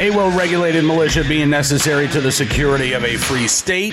[0.00, 3.92] A well regulated militia being necessary to the security of a free state.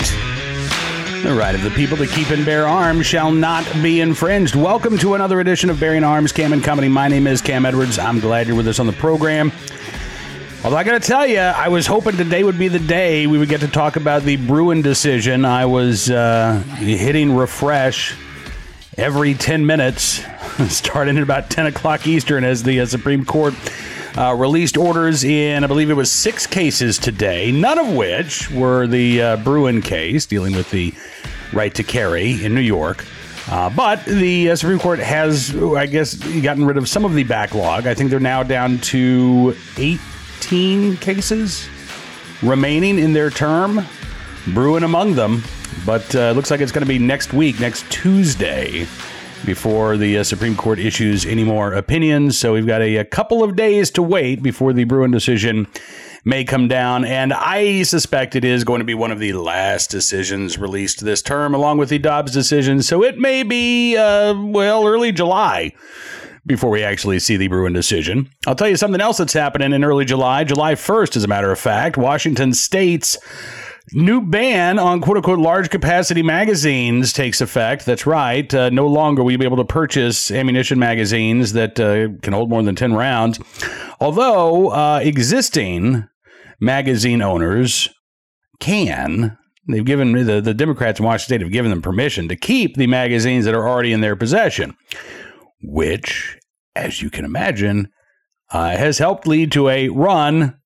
[1.22, 4.56] The right of the people to keep and bear arms shall not be infringed.
[4.56, 6.88] Welcome to another edition of Bearing Arms Cam and Company.
[6.88, 7.99] My name is Cam Edwards.
[7.99, 9.51] I'm glad you're with us on the program.
[10.63, 13.37] Although I got to tell you, I was hoping today would be the day we
[13.37, 15.44] would get to talk about the Bruen decision.
[15.44, 18.16] I was uh, hitting refresh
[18.95, 20.23] every 10 minutes,
[20.70, 23.53] starting at about 10 o'clock Eastern, as the uh, Supreme Court
[24.18, 28.88] uh, released orders in, I believe it was six cases today, none of which were
[28.88, 30.94] the uh, Bruen case dealing with the
[31.54, 33.05] right to carry in New York.
[33.50, 37.24] Uh, but the uh, Supreme Court has, I guess, gotten rid of some of the
[37.24, 37.88] backlog.
[37.88, 41.70] I think they're now down to 18 cases
[42.41, 43.86] remaining in their term,
[44.48, 45.44] Bruen among them.
[45.86, 48.88] But uh, looks like it's going to be next week, next Tuesday,
[49.46, 52.38] before the uh, Supreme Court issues any more opinions.
[52.38, 55.68] So we've got a, a, couple of days to wait before the Bruen decision
[56.26, 57.05] may come down.
[57.05, 61.21] And I suspect it is going to be one of the last decisions released this
[61.21, 62.82] term, along with the Dobbs decision.
[62.82, 65.73] So it may be, uh, well, early July
[66.45, 68.30] before we actually see the Bruen decision.
[68.47, 71.52] I'll tell you something else that's happening in early July, July 1st, as a matter
[71.52, 71.97] of fact.
[71.97, 73.17] Washington State's
[73.93, 77.85] New ban on quote unquote large capacity magazines takes effect.
[77.85, 78.53] That's right.
[78.53, 82.49] Uh, no longer will you be able to purchase ammunition magazines that uh, can hold
[82.49, 83.39] more than 10 rounds.
[84.02, 86.05] Although uh, existing
[86.59, 87.88] magazine owners
[88.59, 89.38] can,
[89.69, 92.88] they've given the, the Democrats in Washington State have given them permission to keep the
[92.88, 94.75] magazines that are already in their possession,
[95.61, 96.38] which,
[96.75, 97.88] as you can imagine,
[98.52, 100.58] uh, has helped lead to a run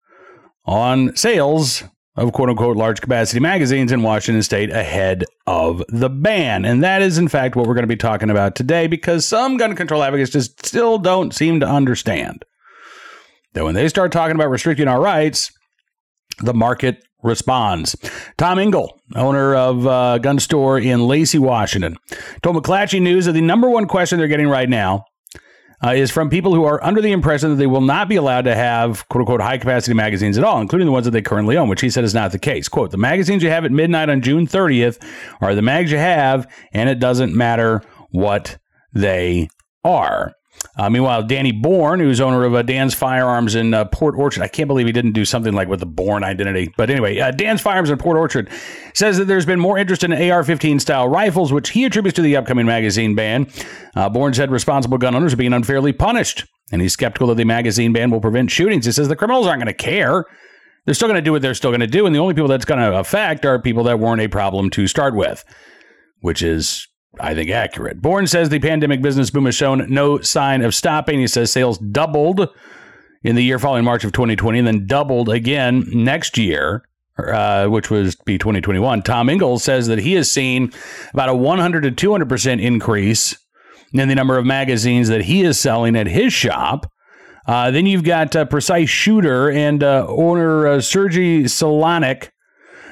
[0.66, 1.84] on sales
[2.16, 6.66] of quote unquote large capacity magazines in Washington state ahead of the ban.
[6.66, 9.58] And that is, in fact, what we're going to be talking about today because some
[9.58, 12.44] gun control advocates just still don't seem to understand
[13.54, 15.52] that when they start talking about restricting our rights,
[16.40, 17.96] the market responds.
[18.38, 21.98] Tom Engel, owner of a gun store in Lacey, Washington,
[22.42, 25.06] told McClatchy News that the number one question they're getting right now
[25.84, 28.44] uh, is from people who are under the impression that they will not be allowed
[28.44, 31.58] to have quote unquote high capacity magazines at all, including the ones that they currently
[31.58, 32.68] own, which he said is not the case.
[32.68, 35.04] Quote, the magazines you have at midnight on June 30th
[35.42, 37.82] are the mags you have, and it doesn't matter
[38.12, 38.58] what
[38.94, 39.50] they
[39.84, 40.34] are.
[40.78, 44.48] Uh, meanwhile, Danny Bourne, who's owner of uh, Dan's Firearms in uh, Port Orchard, I
[44.48, 46.72] can't believe he didn't do something like with the Bourne identity.
[46.78, 48.50] But anyway, uh, Dan's Firearms in Port Orchard
[48.94, 52.22] says that there's been more interest in AR 15 style rifles, which he attributes to
[52.22, 53.48] the upcoming magazine ban.
[53.96, 57.44] Uh, Bourne said responsible gun owners are being unfairly punished, and he's skeptical that the
[57.44, 58.86] magazine ban will prevent shootings.
[58.86, 60.26] He says the criminals aren't going to care.
[60.86, 62.48] They're still going to do what they're still going to do, and the only people
[62.48, 65.44] that's going to affect are people that weren't a problem to start with,
[66.22, 66.88] which is
[67.20, 68.02] I think, accurate.
[68.02, 71.20] Bourne says the pandemic business boom has shown no sign of stopping.
[71.20, 72.48] He says sales doubled
[73.24, 76.84] in the year following March of 2020 and then doubled again next year,
[77.18, 79.02] uh, which was be 2021.
[79.02, 80.72] Tom Ingalls says that he has seen
[81.14, 83.38] about a 100 to 200% increase
[83.94, 86.90] in the number of magazines that he is selling at his shop.
[87.46, 92.30] Uh, then you've got uh, Precise Shooter and uh, owner uh, Sergey Solyanik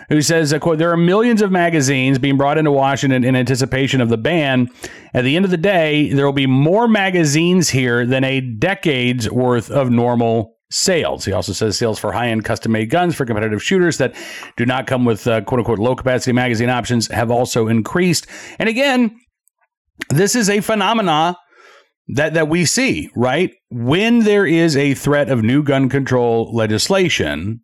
[0.10, 4.10] who says, quote, there are millions of magazines being brought into Washington in anticipation of
[4.10, 4.70] the ban.
[5.14, 9.30] At the end of the day, there will be more magazines here than a decade's
[9.30, 11.26] worth of normal sales.
[11.26, 14.16] He also says sales for high end custom made guns for competitive shooters that
[14.56, 18.28] do not come with uh, quote unquote low capacity magazine options have also increased.
[18.60, 19.18] And again,
[20.10, 21.38] this is a phenomena
[22.10, 23.52] that, that we see, right?
[23.70, 27.62] When there is a threat of new gun control legislation,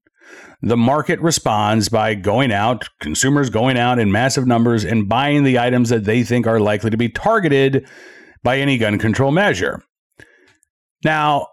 [0.62, 5.60] the market responds by going out, consumers going out in massive numbers and buying the
[5.60, 7.88] items that they think are likely to be targeted
[8.44, 9.84] by any gun control measure.
[11.04, 11.48] Now,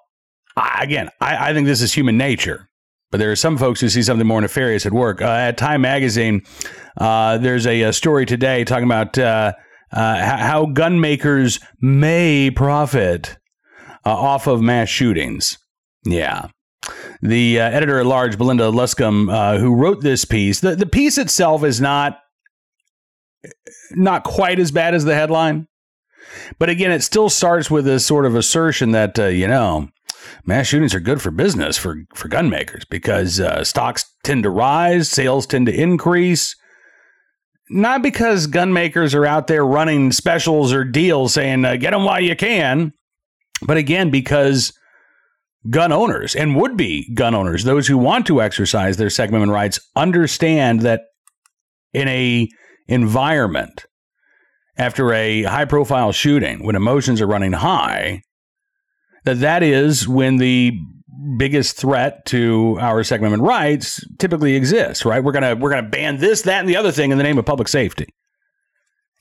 [0.57, 2.69] again, I, I think this is human nature,
[3.11, 5.21] but there are some folks who see something more nefarious at work.
[5.21, 6.43] Uh, at Time Magazine,
[6.99, 9.53] uh, there's a, a, story today talking about uh,
[9.93, 13.37] uh how gun makers may profit
[14.05, 15.59] uh, off of mass shootings.
[16.05, 16.49] Yeah.
[17.23, 21.19] The uh, editor at large, Belinda Luscombe, uh, who wrote this piece, the, the piece
[21.19, 22.19] itself is not
[23.93, 25.69] not quite as bad as the headline,
[26.59, 29.89] but again, it still starts with this sort of assertion that uh, you know
[30.45, 34.51] mass shootings are good for business for for gun makers because uh, stocks tend to
[34.51, 36.57] rise, sales tend to increase.
[37.71, 42.05] Not because gun makers are out there running specials or deals saying uh, get them
[42.05, 42.93] while you can,
[43.63, 44.73] but again because
[45.71, 49.55] gun owners and would be gun owners, those who want to exercise their Second Amendment
[49.55, 51.03] rights, understand that
[51.93, 52.49] in a
[52.89, 53.87] environment
[54.77, 58.23] after a high profile shooting when emotions are running high
[59.25, 60.73] that that is when the
[61.37, 65.23] biggest threat to our Second Amendment rights typically exists, right?
[65.23, 67.47] We're gonna we're gonna ban this, that, and the other thing in the name of
[67.47, 68.07] public safety.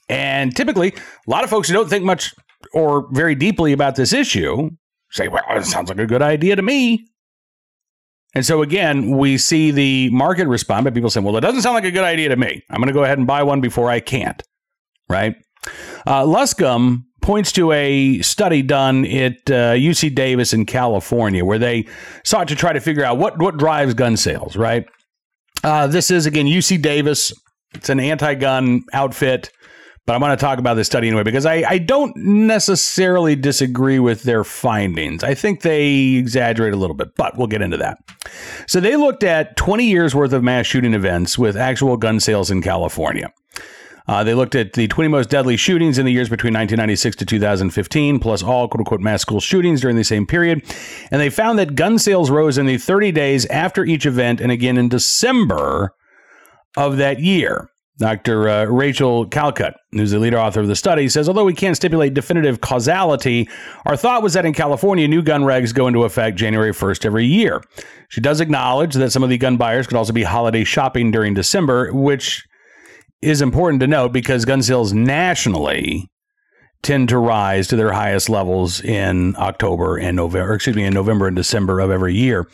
[0.09, 2.33] And typically, a lot of folks who don't think much
[2.73, 4.71] or very deeply about this issue
[5.11, 7.07] say, well, it sounds like a good idea to me.
[8.33, 11.75] And so again, we see the market respond by people saying, well, it doesn't sound
[11.75, 12.63] like a good idea to me.
[12.69, 14.41] I'm going to go ahead and buy one before I can't.
[15.09, 15.35] Right?
[16.07, 21.87] Uh, Luscombe points to a study done at uh, UC Davis in California where they
[22.23, 24.85] sought to try to figure out what, what drives gun sales, right?
[25.63, 27.33] Uh, this is, again, UC Davis.
[27.73, 29.51] It's an anti gun outfit.
[30.07, 34.00] But I'm going to talk about this study anyway because I, I don't necessarily disagree
[34.00, 35.24] with their findings.
[35.24, 38.00] I think they exaggerate a little bit, but we'll get into that.
[38.68, 42.50] So they looked at 20 years worth of mass shooting events with actual gun sales
[42.50, 43.31] in California.
[44.07, 47.25] Uh, they looked at the 20 most deadly shootings in the years between 1996 to
[47.25, 50.63] 2015, plus all quote unquote mass school shootings during the same period.
[51.12, 54.51] And they found that gun sales rose in the 30 days after each event and
[54.51, 55.94] again in December
[56.75, 57.70] of that year.
[58.01, 58.50] Dr.
[58.50, 62.15] Uh, Rachel Calcutt, who's the lead author of the study, says although we can't stipulate
[62.15, 63.48] definitive causality,
[63.86, 67.25] our thought was that in California, new gun regs go into effect January 1st every
[67.25, 67.63] year.
[68.09, 71.36] She does acknowledge that some of the gun buyers could also be holiday shopping during
[71.36, 72.44] December, which
[73.21, 76.09] is important to note because gun sales nationally
[76.81, 81.27] tend to rise to their highest levels in October and November, excuse me, in November
[81.27, 82.48] and December of every year.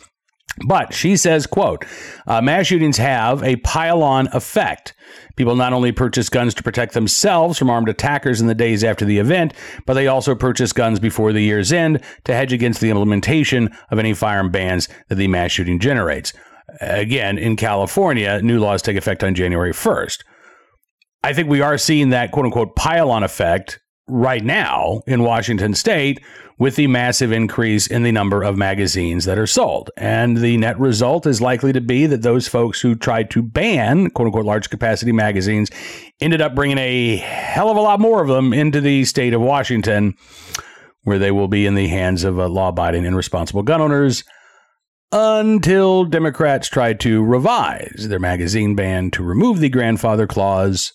[0.66, 1.84] But she says, quote,
[2.26, 4.94] uh, mass shootings have a pile-on effect.
[5.36, 9.04] People not only purchase guns to protect themselves from armed attackers in the days after
[9.04, 9.54] the event,
[9.86, 13.98] but they also purchase guns before the year's end to hedge against the implementation of
[13.98, 16.32] any firearm bans that the mass shooting generates.
[16.80, 20.24] Again, in California, new laws take effect on January 1st.
[21.22, 26.20] I think we are seeing that quote unquote pile-on effect right now in Washington state
[26.58, 29.90] with the massive increase in the number of magazines that are sold.
[29.96, 34.10] And the net result is likely to be that those folks who tried to ban
[34.10, 35.70] quote unquote large capacity magazines
[36.20, 39.40] ended up bringing a hell of a lot more of them into the state of
[39.40, 40.14] Washington,
[41.02, 44.24] where they will be in the hands of uh, law abiding and responsible gun owners
[45.12, 50.92] until Democrats try to revise their magazine ban to remove the grandfather clause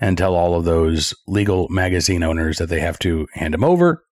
[0.00, 4.04] and tell all of those legal magazine owners that they have to hand them over,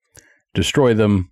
[0.54, 1.30] destroy them,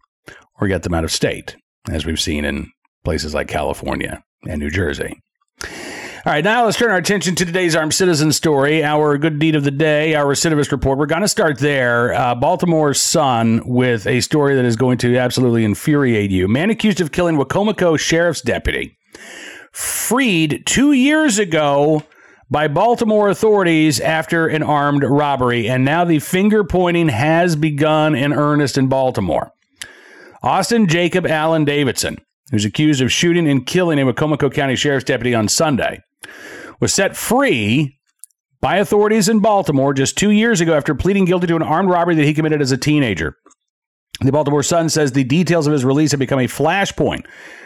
[0.60, 1.56] or get them out of state,
[1.90, 2.72] as we've seen in
[3.04, 5.22] places like California and New Jersey.
[6.26, 9.56] All right, now let's turn our attention to today's armed citizen story, our good deed
[9.56, 10.98] of the day, our recidivist report.
[10.98, 12.14] We're going to start there.
[12.14, 16.48] Uh, Baltimore Sun with a story that is going to absolutely infuriate you.
[16.48, 18.98] Man accused of killing Wicomico sheriff's deputy,
[19.74, 22.04] freed two years ago
[22.54, 25.68] by Baltimore authorities after an armed robbery.
[25.68, 29.52] And now the finger pointing has begun in earnest in Baltimore.
[30.44, 32.20] Austin Jacob Allen Davidson,
[32.52, 36.04] who's accused of shooting and killing a Wicomico County Sheriff's deputy on Sunday,
[36.80, 37.98] was set free
[38.62, 42.14] by authorities in Baltimore just two years ago after pleading guilty to an armed robbery
[42.14, 43.36] that he committed as a teenager.
[44.24, 47.26] The Baltimore Sun says the details of his release have become a flashpoint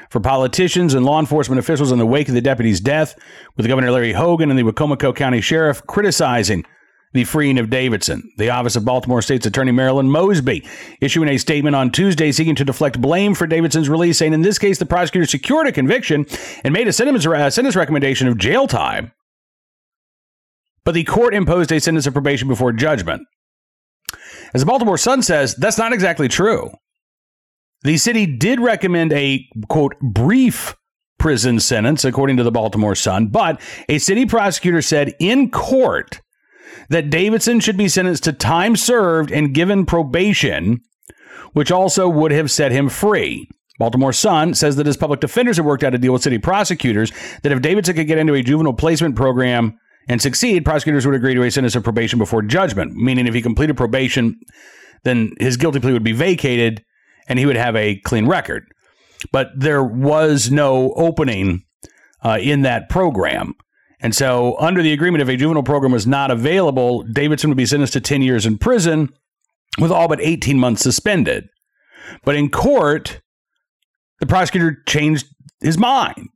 [0.10, 3.16] for politicians and law enforcement officials in the wake of the deputy's death,
[3.56, 6.66] with Governor Larry Hogan and the Wicomico County Sheriff criticizing
[7.14, 8.32] the freeing of Davidson.
[8.38, 10.68] The Office of Baltimore State's Attorney Marilyn Mosby
[11.00, 14.58] issuing a statement on Tuesday seeking to deflect blame for Davidson's release, saying in this
[14.58, 16.26] case the prosecutor secured a conviction
[16.64, 19.12] and made a sentence, a sentence recommendation of jail time.
[20.84, 23.28] But the court imposed a sentence of probation before judgment.
[24.54, 26.72] As the Baltimore Sun says, that's not exactly true.
[27.84, 30.76] The city did recommend a quote brief
[31.20, 36.22] prison sentence, according to the Baltimore Sun, but a city prosecutor said in court
[36.90, 40.82] that Davidson should be sentenced to time served and given probation,
[41.54, 43.50] which also would have set him free.
[43.80, 47.12] Baltimore Sun says that his public defenders have worked out a deal with city prosecutors
[47.44, 49.78] that if Davidson could get into a juvenile placement program
[50.08, 53.42] and succeed, prosecutors would agree to a sentence of probation before judgment, meaning if he
[53.42, 54.40] completed probation,
[55.04, 56.84] then his guilty plea would be vacated
[57.28, 58.66] and he would have a clean record.
[59.32, 61.64] But there was no opening
[62.24, 63.54] uh, in that program.
[64.00, 67.66] And so, under the agreement, if a juvenile program was not available, Davidson would be
[67.66, 69.10] sentenced to 10 years in prison
[69.80, 71.48] with all but 18 months suspended.
[72.24, 73.22] But in court,
[74.20, 75.28] the prosecutor changed
[75.62, 76.30] his mind.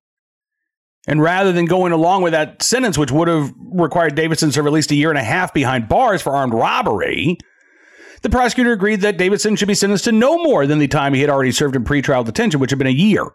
[1.08, 4.68] And rather than going along with that sentence, which would have required Davidson to serve
[4.68, 7.38] at least a year and a half behind bars for armed robbery,
[8.22, 11.22] the prosecutor agreed that Davidson should be sentenced to no more than the time he
[11.22, 13.26] had already served in pretrial detention, which had been a year.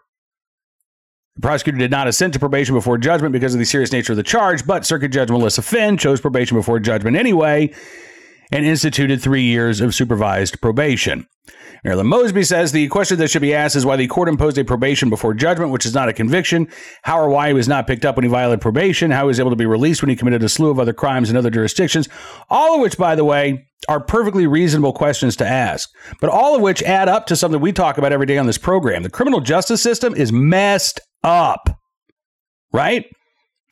[1.35, 4.17] The prosecutor did not assent to probation before judgment because of the serious nature of
[4.17, 7.73] the charge, but Circuit Judge Melissa Phinn chose probation before judgment anyway.
[8.51, 11.27] And instituted three years of supervised probation.
[11.83, 14.65] Marilyn Mosby says the question that should be asked is why the court imposed a
[14.65, 16.67] probation before judgment, which is not a conviction,
[17.03, 19.39] how or why he was not picked up when he violated probation, how he was
[19.39, 22.09] able to be released when he committed a slew of other crimes in other jurisdictions,
[22.49, 25.89] all of which, by the way, are perfectly reasonable questions to ask,
[26.19, 28.57] but all of which add up to something we talk about every day on this
[28.57, 29.03] program.
[29.03, 31.69] The criminal justice system is messed up,
[32.73, 33.05] right?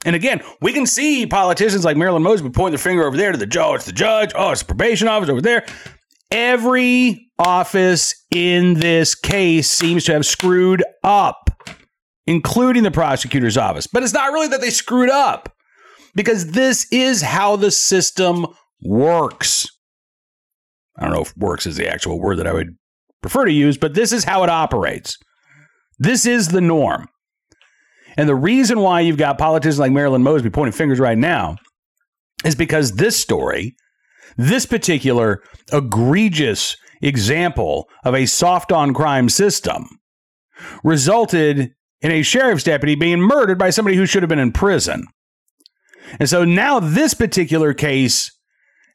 [0.06, 3.38] And again, we can see politicians like Marilyn Mosby point their finger over there to
[3.38, 3.84] the judge.
[3.84, 4.32] The judge.
[4.36, 5.66] Oh, it's the probation office over there.
[6.32, 11.50] Every office in this case seems to have screwed up,
[12.28, 13.88] including the prosecutor's office.
[13.88, 15.52] But it's not really that they screwed up
[16.14, 18.46] because this is how the system
[18.84, 19.68] works.
[20.98, 22.78] I don't know if works is the actual word that I would
[23.22, 25.18] prefer to use, but this is how it operates.
[25.98, 27.08] This is the norm.
[28.18, 31.58] And the reason why you've got politicians like Marilyn Mosby pointing fingers right now
[32.44, 33.76] is because this story,
[34.38, 35.42] this particular
[35.72, 39.88] egregious example of a soft on crime system,
[40.84, 45.06] resulted in a sheriff's deputy being murdered by somebody who should have been in prison.
[46.20, 48.32] And so now this particular case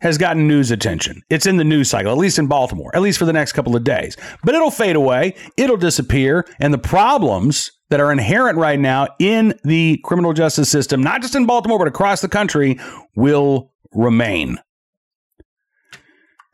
[0.01, 1.21] has gotten news attention.
[1.29, 3.77] It's in the news cycle, at least in Baltimore, at least for the next couple
[3.77, 4.17] of days.
[4.43, 9.59] But it'll fade away, it'll disappear, and the problems that are inherent right now in
[9.65, 12.79] the criminal justice system, not just in Baltimore, but across the country,
[13.15, 14.59] will remain.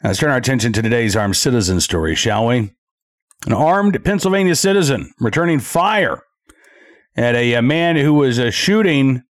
[0.03, 2.71] Let's turn our attention to today's armed citizen story, shall we?
[3.47, 6.23] An armed Pennsylvania citizen returning fire
[7.17, 9.23] at a, a man who was uh, shooting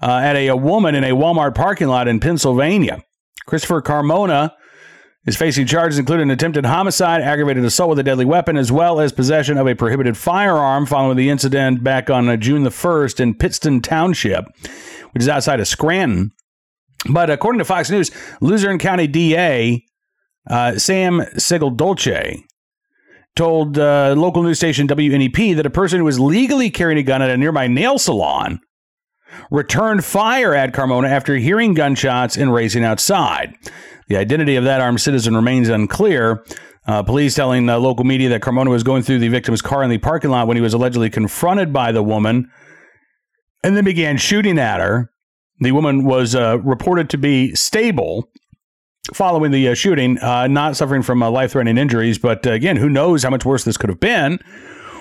[0.00, 3.02] uh, at a, a woman in a Walmart parking lot in Pennsylvania.
[3.46, 4.52] Christopher Carmona
[5.28, 9.12] is facing charges including attempted homicide, aggravated assault with a deadly weapon, as well as
[9.12, 13.34] possession of a prohibited firearm following the incident back on uh, June the 1st in
[13.34, 14.46] Pittston Township,
[15.12, 16.32] which is outside of Scranton.
[17.10, 19.84] But according to Fox News, Luzerne County DA
[20.48, 22.42] uh, Sam Sanguedolce
[23.36, 27.20] told uh, local news station WNEP that a person who was legally carrying a gun
[27.20, 28.60] at a nearby nail salon
[29.50, 33.54] returned fire at Carmona after hearing gunshots and racing outside.
[34.08, 36.44] The identity of that armed citizen remains unclear.
[36.86, 39.90] Uh, police telling uh, local media that Carmona was going through the victim's car in
[39.90, 42.50] the parking lot when he was allegedly confronted by the woman
[43.62, 45.10] and then began shooting at her.
[45.60, 48.30] The woman was uh, reported to be stable
[49.12, 52.18] following the uh, shooting, uh, not suffering from uh, life threatening injuries.
[52.18, 54.38] But again, who knows how much worse this could have been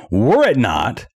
[0.10, 1.08] were it not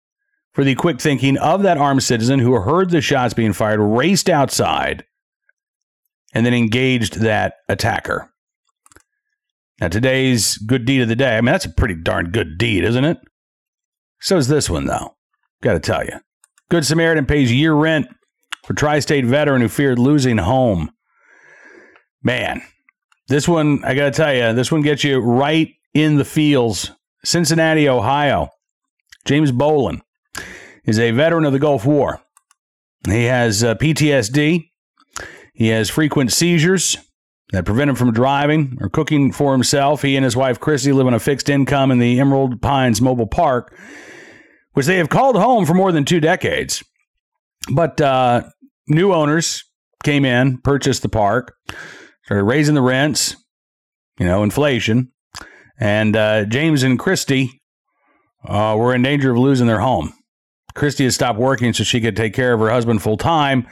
[0.54, 4.30] for the quick thinking of that armed citizen who heard the shots being fired, raced
[4.30, 5.06] outside,
[6.34, 8.30] and then engaged that attacker.
[9.80, 12.84] Now, today's good deed of the day, I mean, that's a pretty darn good deed,
[12.84, 13.18] isn't it?
[14.20, 15.16] So is this one, though.
[15.64, 16.20] Got to tell you.
[16.70, 18.08] Good Samaritan pays year rent
[18.64, 20.92] for tri state veteran who feared losing home.
[22.24, 22.62] Man,
[23.28, 26.92] this one, I got to tell you, this one gets you right in the feels.
[27.26, 28.50] Cincinnati, Ohio.
[29.26, 30.02] James Bolin
[30.86, 32.22] is a veteran of the Gulf War.
[33.06, 34.70] He has uh, PTSD.
[35.54, 36.98] He has frequent seizures
[37.52, 40.02] that prevent him from driving or cooking for himself.
[40.02, 43.28] He and his wife Christy live on a fixed income in the Emerald Pines Mobile
[43.28, 43.78] Park,
[44.74, 46.84] which they have called home for more than two decades.
[47.72, 48.44] But uh,
[48.88, 49.64] new owners
[50.04, 51.56] came in, purchased the park,
[52.26, 53.36] started raising the rents,
[54.18, 55.12] you know, inflation.
[55.78, 57.62] And uh, James and Christy
[58.46, 60.14] uh, were in danger of losing their home.
[60.76, 63.68] Christy had stopped working so she could take care of her husband full time,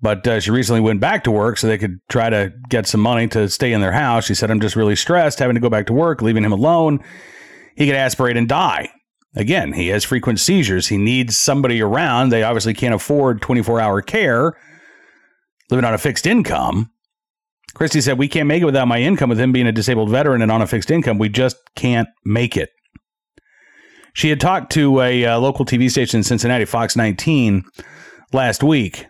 [0.00, 3.00] but uh, she recently went back to work so they could try to get some
[3.00, 4.26] money to stay in their house.
[4.26, 7.00] She said, I'm just really stressed having to go back to work, leaving him alone.
[7.76, 8.90] He could aspirate and die.
[9.34, 10.88] Again, he has frequent seizures.
[10.88, 12.28] He needs somebody around.
[12.28, 14.52] They obviously can't afford 24 hour care,
[15.70, 16.90] living on a fixed income.
[17.74, 20.42] Christy said, We can't make it without my income, with him being a disabled veteran
[20.42, 21.18] and on a fixed income.
[21.18, 22.68] We just can't make it.
[24.14, 27.64] She had talked to a uh, local TV station in Cincinnati, Fox 19,
[28.32, 29.06] last week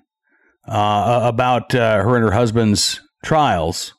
[0.69, 3.95] uh, about uh, her and her husband's trials.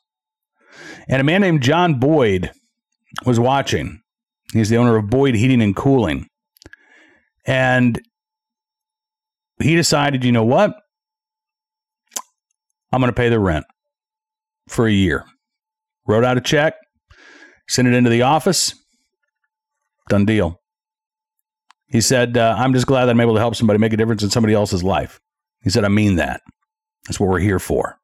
[1.08, 2.50] And a man named John Boyd
[3.26, 4.00] was watching.
[4.52, 6.28] He's the owner of Boyd Heating and Cooling.
[7.46, 8.00] And
[9.60, 10.74] he decided, you know what?
[12.92, 13.66] I'm going to pay the rent
[14.68, 15.24] for a year.
[16.06, 16.74] Wrote out a check,
[17.68, 18.74] sent it into the office.
[20.08, 20.60] Done deal.
[21.88, 24.22] He said, uh, I'm just glad that I'm able to help somebody make a difference
[24.22, 25.20] in somebody else's life.
[25.62, 26.42] He said, I mean that.
[27.06, 27.98] That's what we're here for.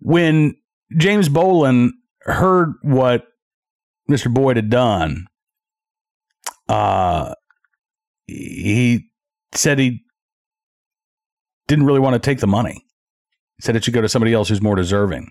[0.00, 0.56] When
[0.96, 3.26] James Bolin heard what
[4.10, 4.32] Mr.
[4.32, 5.26] Boyd had done,
[6.68, 7.34] uh,
[8.26, 9.08] he
[9.52, 10.04] said he
[11.66, 12.84] didn't really want to take the money.
[13.56, 15.30] He said it should go to somebody else who's more deserving.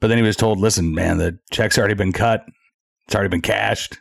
[0.00, 2.44] But then he was told, listen, man, the check's already been cut.
[3.06, 3.98] It's already been cashed.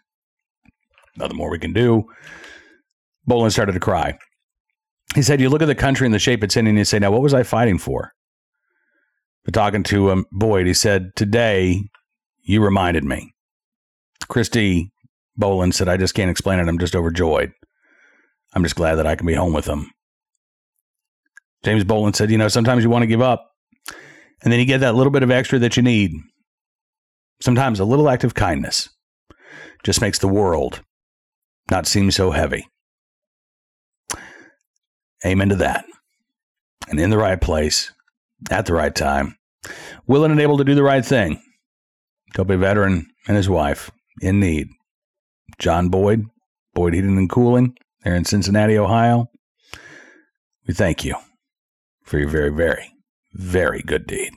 [1.18, 2.06] Nothing more we can do.
[3.30, 4.18] Bolin started to cry.
[5.16, 7.00] He said, You look at the country and the shape it's in, and you say,
[7.00, 8.12] Now, what was I fighting for?
[9.46, 11.84] But talking to um, Boyd, he said, Today,
[12.42, 13.34] you reminded me.
[14.28, 14.92] Christy
[15.40, 16.68] Bolin said, I just can't explain it.
[16.68, 17.52] I'm just overjoyed.
[18.54, 19.92] I'm just glad that I can be home with them.
[21.64, 23.52] James Bolin said, You know, sometimes you want to give up,
[24.44, 26.12] and then you get that little bit of extra that you need.
[27.42, 28.90] Sometimes a little act of kindness
[29.84, 30.82] just makes the world
[31.70, 32.68] not seem so heavy.
[35.26, 35.86] Amen to that.
[36.90, 37.92] And in the right place,
[38.52, 39.38] at the right time,
[40.06, 41.42] willing and able to do the right thing.
[42.34, 43.92] Kobe veteran and his wife
[44.22, 44.68] in need.
[45.60, 46.26] John Boyd,
[46.74, 49.30] Boyd Heating and Cooling, there in Cincinnati, Ohio.
[50.68, 51.16] We thank you
[52.04, 52.92] for your very, very,
[53.34, 54.32] very good deed.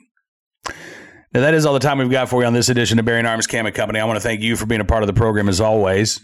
[1.33, 3.25] Now, that is all the time we've got for you on this edition of Bearing
[3.25, 3.99] Arms Cam and Company.
[3.99, 6.21] I want to thank you for being a part of the program as always.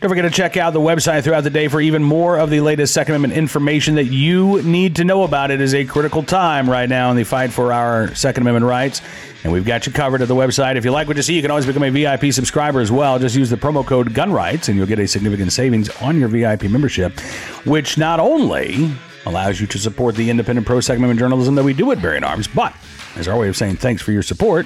[0.00, 2.60] Don't forget to check out the website throughout the day for even more of the
[2.60, 5.50] latest Second Amendment information that you need to know about.
[5.50, 9.02] It is a critical time right now in the fight for our Second Amendment rights,
[9.42, 10.76] and we've got you covered at the website.
[10.76, 13.18] If you like what you see, you can always become a VIP subscriber as well.
[13.18, 16.70] Just use the promo code GUNRIGHTS, and you'll get a significant savings on your VIP
[16.70, 17.18] membership,
[17.64, 18.92] which not only
[19.26, 22.22] allows you to support the independent pro Second Amendment journalism that we do at Bearing
[22.22, 22.72] Arms, but
[23.16, 24.64] as our way of saying thanks for your support,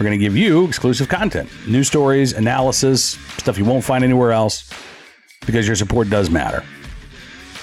[0.00, 4.32] we're going to give you exclusive content, news stories, analysis, stuff you won't find anywhere
[4.32, 4.70] else,
[5.44, 6.64] because your support does matter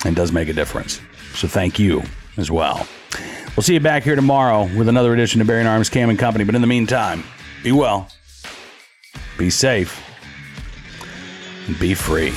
[0.05, 1.01] and does make a difference.
[1.33, 2.03] So thank you
[2.37, 2.87] as well.
[3.55, 6.43] We'll see you back here tomorrow with another edition of Bearing Arms Cam and Company.
[6.43, 7.23] But in the meantime,
[7.63, 8.07] be well,
[9.39, 9.99] be safe,
[11.65, 12.33] and be free.